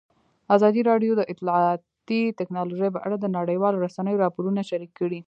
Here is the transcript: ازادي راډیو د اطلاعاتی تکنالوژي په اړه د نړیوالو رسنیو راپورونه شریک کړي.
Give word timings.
ازادي 0.55 0.81
راډیو 0.89 1.11
د 1.17 1.21
اطلاعاتی 1.33 2.21
تکنالوژي 2.39 2.89
په 2.95 2.99
اړه 3.05 3.15
د 3.19 3.25
نړیوالو 3.37 3.81
رسنیو 3.85 4.21
راپورونه 4.23 4.61
شریک 4.69 4.91
کړي. 4.99 5.19